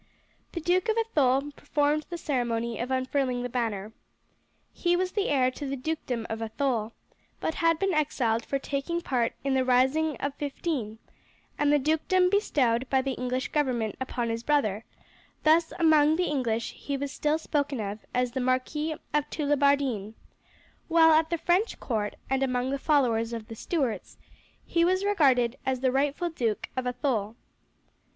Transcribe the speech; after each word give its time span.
The 0.53 0.59
Duke 0.59 0.89
of 0.89 0.97
Athole 0.97 1.51
performed 1.51 2.07
the 2.09 2.17
ceremony 2.17 2.79
of 2.79 2.89
unfurling 2.89 3.43
the 3.43 3.49
banner. 3.49 3.91
He 4.73 4.95
was 4.95 5.11
the 5.11 5.29
heir 5.29 5.51
to 5.51 5.67
the 5.67 5.75
dukedom 5.75 6.25
of 6.27 6.41
Athole, 6.41 6.93
but 7.39 7.53
had 7.61 7.77
been 7.77 7.93
exiled 7.93 8.43
for 8.43 8.57
taking 8.57 9.01
part 9.01 9.33
in 9.43 9.53
the 9.53 9.63
rising 9.63 10.17
of 10.17 10.33
'15 10.39 10.97
and 11.59 11.71
the 11.71 11.77
dukedom 11.77 12.31
bestowed 12.31 12.89
by 12.89 13.03
the 13.03 13.11
English 13.11 13.49
government 13.49 13.95
upon 14.01 14.29
his 14.29 14.41
brother; 14.41 14.85
thus 15.43 15.71
among 15.77 16.15
the 16.15 16.25
English 16.25 16.71
he 16.73 16.97
was 16.97 17.11
still 17.11 17.37
spoken 17.37 17.79
of 17.79 17.99
as 18.11 18.31
the 18.31 18.39
Marquis 18.41 18.95
of 19.13 19.29
Tullibardine, 19.29 20.15
while 20.87 21.11
at 21.11 21.29
the 21.29 21.37
French 21.37 21.79
court 21.79 22.15
and 22.27 22.41
among 22.41 22.71
the 22.71 22.79
followers 22.79 23.33
of 23.33 23.49
the 23.49 23.55
Stuarts 23.55 24.17
he 24.65 24.83
was 24.83 25.05
regarded 25.05 25.57
as 25.63 25.81
the 25.81 25.91
rightful 25.91 26.31
Duke 26.31 26.69
of 26.75 26.87
Athole. 26.87 27.35